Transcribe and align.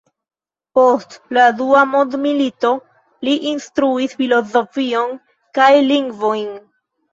Post 0.77 1.11
la 1.37 1.43
dua 1.59 1.83
mondmilito 1.89 2.73
li 3.29 3.37
instruis 3.51 4.19
filozofion 4.23 5.15
kaj 5.61 5.71
lingvojn. 5.93 6.53